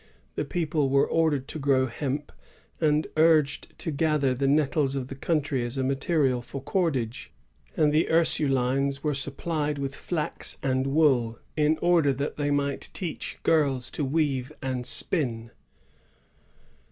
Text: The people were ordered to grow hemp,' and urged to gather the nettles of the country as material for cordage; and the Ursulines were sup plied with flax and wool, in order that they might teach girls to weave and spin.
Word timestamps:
The 0.33 0.45
people 0.45 0.89
were 0.89 1.07
ordered 1.07 1.47
to 1.49 1.59
grow 1.59 1.85
hemp,' 1.85 2.31
and 2.79 3.05
urged 3.17 3.77
to 3.77 3.91
gather 3.91 4.33
the 4.33 4.47
nettles 4.47 4.95
of 4.95 5.09
the 5.09 5.15
country 5.15 5.63
as 5.63 5.77
material 5.77 6.41
for 6.41 6.59
cordage; 6.59 7.31
and 7.77 7.93
the 7.93 8.07
Ursulines 8.09 9.03
were 9.03 9.13
sup 9.13 9.37
plied 9.37 9.77
with 9.77 9.95
flax 9.95 10.57
and 10.63 10.87
wool, 10.87 11.37
in 11.55 11.77
order 11.83 12.13
that 12.13 12.35
they 12.35 12.49
might 12.49 12.89
teach 12.93 13.37
girls 13.43 13.91
to 13.91 14.03
weave 14.03 14.51
and 14.59 14.87
spin. 14.87 15.51